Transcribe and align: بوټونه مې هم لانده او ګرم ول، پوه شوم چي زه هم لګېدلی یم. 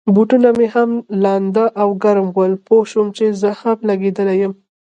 بوټونه 0.15 0.49
مې 0.57 0.67
هم 0.75 0.91
لانده 1.23 1.65
او 1.81 1.89
ګرم 2.03 2.27
ول، 2.35 2.53
پوه 2.67 2.83
شوم 2.91 3.07
چي 3.17 3.25
زه 3.41 3.49
هم 3.59 3.77
لګېدلی 3.89 4.35
یم. 4.41 4.53